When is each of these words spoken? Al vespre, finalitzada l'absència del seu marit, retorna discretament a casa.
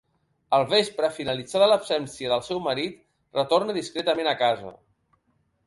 Al 0.57 0.63
vespre, 0.69 1.09
finalitzada 1.17 1.67
l'absència 1.73 2.33
del 2.33 2.43
seu 2.49 2.63
marit, 2.69 2.97
retorna 3.39 3.79
discretament 3.81 4.33
a 4.33 4.37
casa. 4.43 4.77